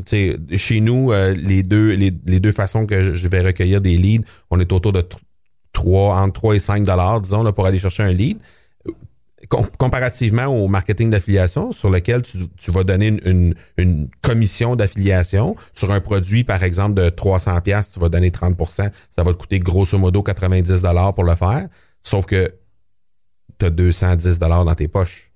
[0.57, 3.97] chez nous, euh, les deux les, les deux façons que je- je vais recueillir des
[3.97, 5.05] leads, on est autour de
[5.73, 8.38] 3, entre 3 et 5 dollars, disons, là, pour aller chercher un lead.
[9.49, 14.77] Com- comparativement au marketing d'affiliation, sur lequel tu, tu vas donner une, une, une commission
[14.77, 19.33] d'affiliation sur un produit, par exemple, de 300 pièces, tu vas donner 30% ça va
[19.33, 21.67] te coûter grosso modo 90 dollars pour le faire,
[22.03, 22.53] sauf que
[23.59, 25.33] tu as 210 dollars dans tes poches.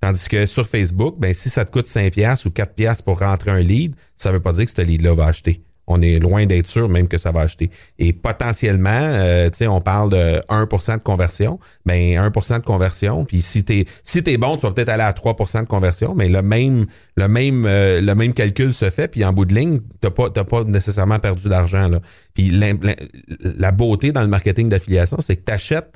[0.00, 3.18] Tandis que sur Facebook, ben, si ça te coûte 5 pièces ou 4 pièces pour
[3.20, 5.62] rentrer un lead, ça veut pas dire que ce lead-là va acheter.
[5.90, 7.70] On est loin d'être sûr même que ça va acheter.
[7.98, 11.58] Et potentiellement, euh, tu sais, on parle de 1% de conversion.
[11.86, 13.24] Ben 1% de conversion.
[13.24, 16.28] Puis si t'es si t'es bon, tu vas peut-être aller à 3% de conversion, mais
[16.28, 19.08] le même le même euh, le même calcul se fait.
[19.08, 21.90] Puis en bout de ligne, t'as pas pas nécessairement perdu d'argent.
[22.34, 25.94] Puis la beauté dans le marketing d'affiliation, c'est que t'achètes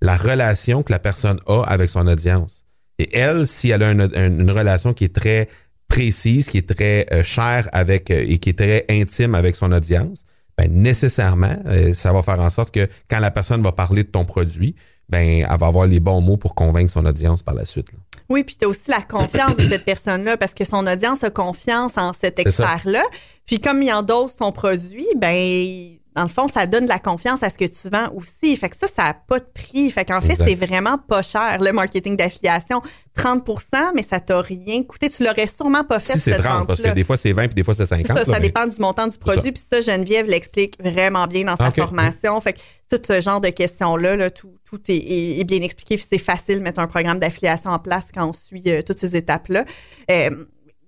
[0.00, 2.64] la relation que la personne a avec son audience.
[2.98, 5.48] Et elle, si elle a une- une relation qui est très
[5.94, 9.70] précise, qui est très euh, chère avec euh, et qui est très intime avec son
[9.70, 10.24] audience,
[10.58, 14.08] ben nécessairement, euh, ça va faire en sorte que quand la personne va parler de
[14.08, 14.74] ton produit,
[15.08, 17.92] ben elle va avoir les bons mots pour convaincre son audience par la suite.
[17.92, 17.98] là.
[18.28, 21.30] Oui, puis tu as aussi la confiance de cette personne-là parce que son audience a
[21.30, 23.02] confiance en cet expert-là.
[23.46, 27.42] Puis comme il endosse ton produit, ben dans le fond, ça donne de la confiance
[27.42, 28.56] à ce que tu vends aussi.
[28.56, 29.90] Fait que ça, ça n'a pas de prix.
[29.90, 32.80] Fait qu'en fait, c'est vraiment pas cher, le marketing d'affiliation.
[33.16, 35.08] 30% mais ça t'a rien coûté.
[35.08, 37.46] Tu l'aurais sûrement pas fait, Si c'est cette 30, parce que des fois c'est 20
[37.46, 38.08] puis des fois c'est C'est 50.
[38.08, 39.52] ça, là, ça mais- dépend du montant du produit.
[39.52, 42.40] Puis ça, Geneviève l'explique vraiment bien dans sa formation.
[42.40, 45.96] Fait que tout ce genre de questions-là, là, tout, tout est, est- est bien expliqué.
[45.98, 49.14] C'est facile de mettre un programme d'affiliation en place quand on suit euh, toutes ces
[49.16, 49.64] étapes-là.
[50.10, 50.30] Euh,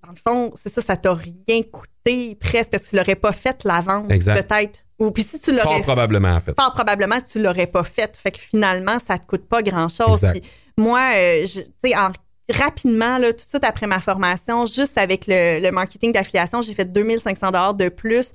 [0.04, 3.32] dans le fond, c'est ça, ça t'a rien coûté presque parce que tu l'aurais pas
[3.32, 4.46] fait la vente, Exact.
[4.46, 4.80] peut-être.
[4.98, 6.54] Ou puis si tu l'aurais Fort probablement en fait.
[6.58, 8.16] fort probablement tu l'aurais pas fait.
[8.16, 10.24] Fait que finalement, ça te coûte pas grand-chose.
[10.24, 10.40] Exact.
[10.40, 12.12] Puis moi, euh, je- tu sais, en-
[12.54, 16.74] rapidement, là, tout de suite après ma formation, juste avec le, le marketing d'affiliation, j'ai
[16.74, 18.30] fait 2500 dollars de plus.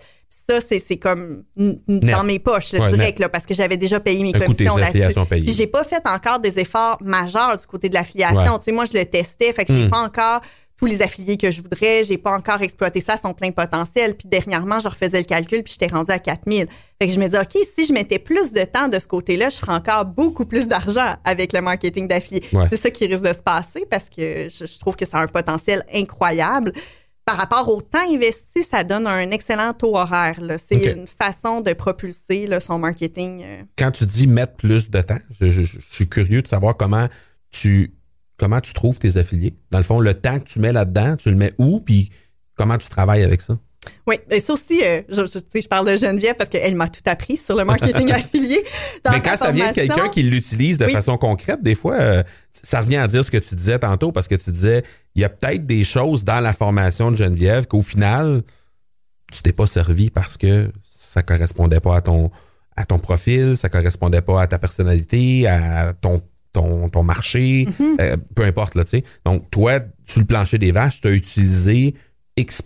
[0.49, 1.43] Ça, c'est comme
[1.87, 4.75] dans mes poches, là, Ouais, direct, là, parce que j'avais déjà payé mes Un commissions
[4.75, 5.53] là-dessus.
[5.55, 8.37] j'ai pas fait encore des efforts majeurs du côté de l'affiliation.
[8.53, 8.57] Ouais.
[8.59, 9.89] Tu sais, moi, je le testais, fait que j'ai Hmm.
[9.91, 10.41] pas encore
[10.81, 12.03] tous les affiliés que je voudrais.
[12.03, 14.15] J'ai pas encore exploité ça à son plein potentiel.
[14.15, 16.67] Puis dernièrement, je refaisais le calcul puis j'étais rendu à 4000.
[16.99, 19.49] Fait que je me dis, OK, si je mettais plus de temps de ce côté-là,
[19.49, 22.43] je ferais encore beaucoup plus d'argent avec le marketing d'affiliés.
[22.51, 22.65] Ouais.
[22.69, 25.21] C'est ça qui risque de se passer parce que je, je trouve que ça a
[25.21, 26.71] un potentiel incroyable.
[27.25, 30.39] par rapport au temps investi, ça donne un excellent taux horaire.
[30.67, 33.43] C'est une façon de propulser son marketing.
[33.43, 33.63] Euh.
[33.77, 37.07] Quand tu dis mettre plus de temps, je, suis curieux de savoir comment
[37.51, 37.93] tu
[38.41, 39.53] comment tu trouves tes affiliés?
[39.69, 42.09] Dans le fond, le temps que tu mets là-dedans, tu le mets où, puis
[42.55, 43.55] comment tu travailles avec ça?
[44.07, 47.37] Oui, et ça aussi, euh, je, je, parle de Geneviève parce qu'elle m'a tout appris
[47.37, 48.59] sur le marketing affilié.
[49.11, 52.81] Mais quand ça vient de quelqu'un qui l'utilise de façon concrète, des fois, euh, ça
[52.81, 55.29] revient à dire ce que tu disais tantôt parce que tu disais, il y a
[55.29, 58.41] peut-être des choses dans la formation de Geneviève qu'au final,
[59.31, 62.31] tu t'es pas servi parce que ça correspondait pas à ton
[62.75, 66.21] à ton profil, ça correspondait pas à ta personnalité, à ton
[66.53, 68.01] ton, ton marché, mm-hmm.
[68.01, 69.03] euh, peu importe là, tu sais.
[69.25, 71.95] Donc toi, sur le plancher des vaches, tu as utilisé
[72.37, 72.61] X,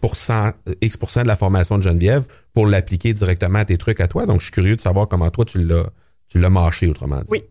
[0.81, 4.25] X de la formation de Geneviève pour l'appliquer directement à tes trucs à toi.
[4.25, 5.85] Donc, je suis curieux de savoir comment toi, tu l'as,
[6.29, 7.29] tu l'as marché, autrement dit.
[7.29, 7.43] Oui.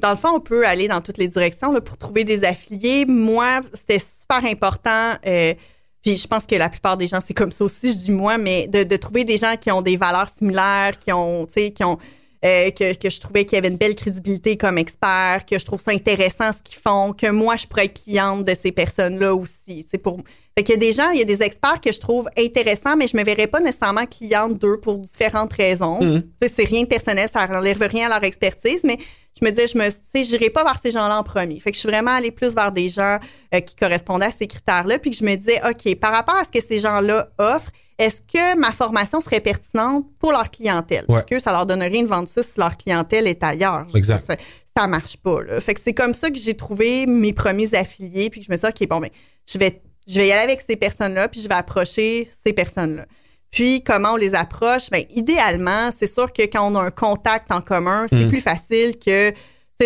[0.00, 3.06] Dans le fond, on peut aller dans toutes les directions là, pour trouver des affiliés.
[3.06, 5.14] Moi, c'était super important.
[5.26, 5.54] Euh,
[6.02, 8.36] puis je pense que la plupart des gens, c'est comme ça aussi, je dis moi,
[8.36, 11.70] mais de, de trouver des gens qui ont des valeurs similaires, qui ont, tu sais,
[11.70, 11.98] qui ont
[12.44, 15.64] euh, que, que, je trouvais qu'il y avait une belle crédibilité comme expert, que je
[15.64, 19.34] trouve ça intéressant ce qu'ils font, que moi je pourrais être cliente de ces personnes-là
[19.34, 19.86] aussi.
[19.90, 20.18] C'est pour
[20.56, 22.94] fait qu'il y a des gens, il y a des experts que je trouve intéressants,
[22.96, 26.02] mais je me verrais pas nécessairement cliente d'eux pour différentes raisons.
[26.02, 26.22] Mmh.
[26.42, 28.98] C'est rien de personnel, ça n'enlève rien à leur expertise, mais
[29.40, 31.58] je me disais, je me, tu j'irai pas vers ces gens-là en premier.
[31.58, 33.18] Fait que je suis vraiment allée plus vers des gens
[33.54, 36.44] euh, qui correspondaient à ces critères-là, puis que je me disais, ok, par rapport à
[36.44, 37.70] ce que ces gens-là offrent,
[38.02, 41.04] est-ce que ma formation serait pertinente pour leur clientèle?
[41.08, 43.86] Est-ce que ça leur donnerait une vente si leur clientèle est ailleurs?
[43.94, 44.24] Exact.
[44.26, 44.36] Ça,
[44.76, 45.42] ça marche pas.
[45.42, 45.60] Là.
[45.60, 48.56] Fait que c'est comme ça que j'ai trouvé mes premiers affiliés, puis que je me
[48.56, 49.10] suis dit, OK, bon, ben,
[49.46, 53.06] je vais, je vais y aller avec ces personnes-là, puis je vais approcher ces personnes-là.
[53.50, 54.90] Puis, comment on les approche?
[54.90, 58.28] Ben, idéalement, c'est sûr que quand on a un contact en commun, c'est mm.
[58.28, 59.32] plus facile que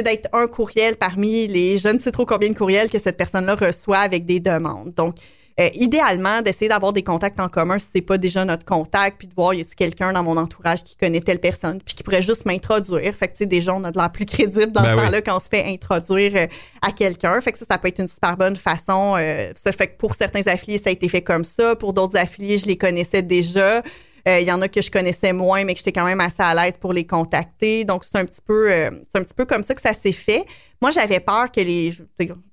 [0.03, 3.55] d'être un courriel parmi les je ne sais trop combien de courriels que cette personne-là
[3.55, 4.93] reçoit avec des demandes.
[4.95, 5.17] Donc,
[5.59, 9.27] euh, idéalement, d'essayer d'avoir des contacts en commun si c'est pas déjà notre contact, puis
[9.27, 12.21] de voir y a-t-il quelqu'un dans mon entourage qui connaît telle personne, puis qui pourrait
[12.21, 13.15] juste m'introduire.
[13.15, 15.23] Fait que tu sais, déjà on a de l'air plus crédible dans ben ce temps-là
[15.23, 16.47] quand on se fait introduire euh,
[16.83, 17.41] à quelqu'un.
[17.41, 19.15] Fait que ça, ça peut être une super bonne façon.
[19.19, 21.75] Euh, ça fait que pour certains affiliés, ça a été fait comme ça.
[21.75, 23.83] Pour d'autres affiliés, je les connaissais déjà.
[24.27, 26.55] Il y en a que je connaissais moins, mais que j'étais quand même assez à
[26.55, 27.85] l'aise pour les contacter.
[27.85, 30.45] Donc, c'est un petit peu, c'est un petit peu comme ça que ça s'est fait.
[30.83, 31.93] Moi, j'avais peur que les.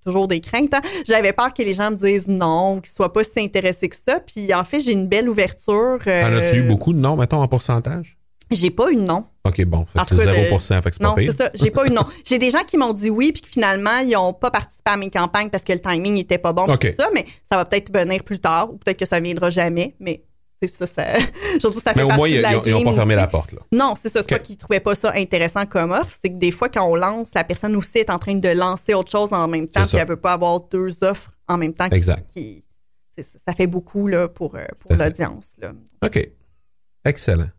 [0.06, 0.82] Toujours des craintes, hein?
[1.08, 4.20] J'avais peur que les gens me disent non, qu'ils soient pas si intéressés que ça.
[4.20, 6.00] Puis en fait, j'ai une belle ouverture.
[6.08, 8.18] Euh, en as-tu eu beaucoup de non, mettons, en pourcentage?
[8.52, 9.26] J'ai pas eu de non.
[9.46, 9.86] OK, bon.
[10.08, 11.50] c'est 0 fait que c'est Non, c'est ça.
[11.54, 12.06] J'ai pas eu de non.
[12.24, 14.98] J'ai des gens qui m'ont dit oui, puis que finalement, ils ont pas participé à
[14.98, 16.66] mes campagnes parce que le timing n'était pas bon.
[16.66, 19.96] Tout ça, mais ça va peut-être venir plus tard ou peut-être que ça viendra jamais.
[20.00, 20.24] Mais
[20.68, 21.06] ça, ça,
[21.54, 23.54] je ça Mais au moins, ils n'ont pas fermé la porte.
[23.54, 23.60] Là.
[23.72, 24.22] Non, c'est ça.
[24.22, 26.18] C'est pas qu'ils ne trouvaient pas ça intéressant comme offre.
[26.22, 28.94] C'est que des fois, quand on lance, la personne aussi est en train de lancer
[28.94, 31.74] autre chose en même temps, puis elle ne veut pas avoir deux offres en même
[31.74, 31.90] temps.
[31.92, 32.26] Exact.
[33.18, 35.52] ça fait beaucoup là, pour, euh, pour l'audience.
[36.04, 36.30] OK.
[37.06, 37.50] Excellent.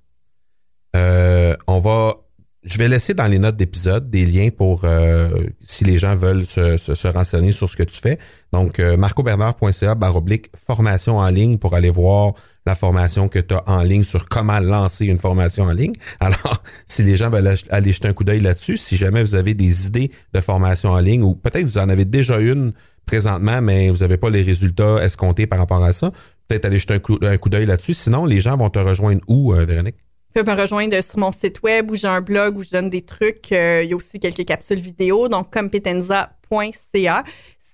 [0.97, 2.25] Euh, on va
[2.65, 5.29] je vais laisser dans les notes d'épisode des liens pour euh,
[5.61, 8.19] si les gens veulent se, se, renseigner sur ce que tu fais.
[8.53, 12.33] Donc, euh, marcobernard.ca baroblique formation en ligne pour aller voir
[12.67, 15.93] la formation que tu as en ligne sur comment lancer une formation en ligne.
[16.21, 19.55] Alors, si les gens veulent aller jeter un coup d'œil là-dessus, si jamais vous avez
[19.55, 22.73] des idées de formation en ligne ou peut-être vous en avez déjà une
[23.07, 26.11] présentement, mais vous n'avez pas les résultats escomptés par rapport à ça,
[26.49, 27.95] peut-être aller jeter un coup, d'œil là-dessus.
[27.95, 29.97] Sinon, les gens vont te rejoindre où, euh, Véronique?
[30.35, 33.03] peuvent me rejoindre sur mon site web où j'ai un blog où je donne des
[33.03, 33.53] trucs.
[33.53, 37.25] Euh, il y a aussi quelques capsules vidéo, donc competenza.ca.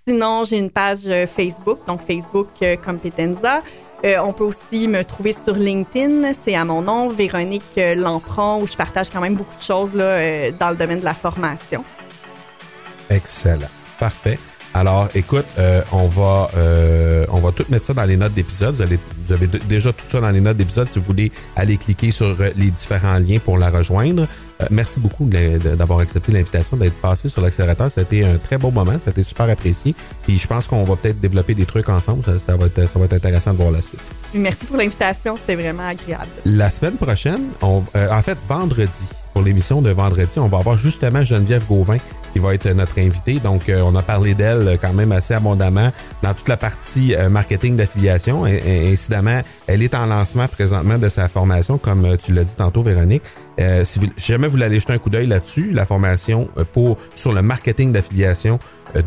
[0.06, 2.48] Sinon, j'ai une page euh, Facebook, donc Facebook
[4.04, 8.66] euh, on peut aussi me trouver sur LinkedIn, c'est à mon nom, Véronique Lampron, où
[8.66, 11.84] je partage quand même beaucoup de choses là, dans le domaine de la formation.
[13.08, 13.68] Excellent.
[13.98, 14.38] Parfait.
[14.72, 18.76] Alors, écoute, euh, on va euh, on va tout mettre ça dans les notes d'épisode.
[18.76, 22.12] Vous, vous avez déjà tout ça dans les notes d'épisode si vous voulez aller cliquer
[22.12, 24.26] sur euh, les différents liens pour la rejoindre.
[24.70, 27.90] merci beaucoup d'avoir accepté l'invitation, d'être passé sur l'accélérateur.
[27.98, 29.94] Été un très beau moment, été super apprécié.
[30.22, 32.22] Puis je pense qu'on va peut-être développer des trucs ensemble.
[32.46, 34.00] Ça, va être, ça va être intéressant de voir la suite.
[34.32, 36.30] Merci pour l'invitation, c'était vraiment agréable.
[36.44, 41.24] La semaine prochaine, on, en fait vendredi, pour l'émission de vendredi, on va avoir justement
[41.24, 41.98] Geneviève Gauvin
[42.32, 43.40] qui va être notre invitée.
[43.40, 45.90] Donc, euh, on a parlé d'elle quand même assez abondamment
[46.22, 48.44] dans toute la partie euh, marketing d'affiliation.
[48.44, 52.82] Incidemment, elle est en lancement présentement de sa formation, comme euh, tu l'as dit tantôt,
[52.82, 53.22] Véronique.
[53.84, 57.92] si, jamais vous voulez jeter un coup d'œil là-dessus, la formation pour sur le marketing
[57.92, 58.58] d'affiliation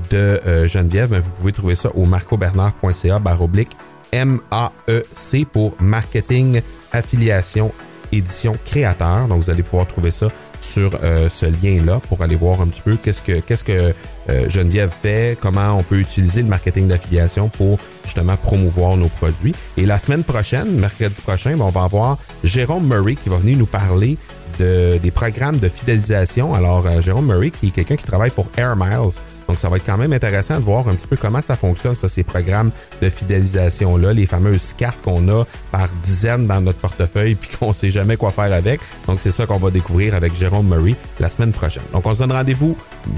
[0.09, 3.71] de Geneviève, ben, vous pouvez trouver ça au marcobernard.ca baroblique
[4.11, 7.73] M-A-E-C pour marketing affiliation
[8.17, 9.27] édition créateur.
[9.27, 10.27] Donc, vous allez pouvoir trouver ça
[10.59, 13.21] sur euh, ce lien-là pour aller voir un petit peu qu'est-ce
[13.63, 13.93] que
[14.29, 19.53] euh, Geneviève fait, comment on peut utiliser le marketing d'affiliation pour justement promouvoir nos produits.
[19.77, 23.57] Et la semaine prochaine, mercredi prochain, ben, on va avoir Jérôme Murray qui va venir
[23.57, 24.17] nous parler
[24.59, 26.53] de, des programmes de fidélisation.
[26.53, 29.77] Alors, euh, Jérôme Murray, qui est quelqu'un qui travaille pour Air Miles, donc, ça va
[29.77, 32.71] être quand même intéressant de voir un petit peu comment ça fonctionne, ça, ces programmes
[33.01, 37.89] de fidélisation-là, les fameuses cartes qu'on a par dizaines dans notre portefeuille puis qu'on sait
[37.89, 38.79] jamais quoi faire avec.
[39.07, 41.83] Donc, c'est ça qu'on va découvrir avec Jérôme Murray la semaine prochaine.
[41.91, 42.77] Donc, on se donne rendez-vous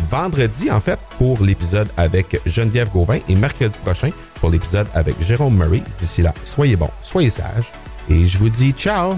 [0.10, 4.10] vendredi, en fait, pour l'épisode avec Geneviève Gauvin et mercredi prochain
[4.40, 5.82] pour l'épisode avec Jérôme Murray.
[6.00, 7.72] D'ici là, soyez bons, soyez sages
[8.10, 9.16] et je vous dis ciao!